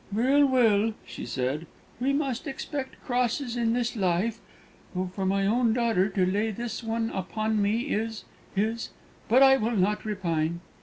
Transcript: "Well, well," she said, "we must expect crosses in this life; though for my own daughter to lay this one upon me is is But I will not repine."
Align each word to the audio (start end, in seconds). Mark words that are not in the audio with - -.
"Well, 0.11 0.47
well," 0.47 0.93
she 1.05 1.27
said, 1.27 1.67
"we 1.99 2.11
must 2.11 2.47
expect 2.47 2.99
crosses 3.03 3.55
in 3.55 3.73
this 3.73 3.95
life; 3.95 4.39
though 4.95 5.11
for 5.13 5.27
my 5.27 5.45
own 5.45 5.73
daughter 5.73 6.09
to 6.09 6.25
lay 6.25 6.49
this 6.49 6.81
one 6.81 7.11
upon 7.11 7.61
me 7.61 7.81
is 7.81 8.25
is 8.55 8.89
But 9.29 9.43
I 9.43 9.57
will 9.57 9.77
not 9.77 10.03
repine." 10.03 10.61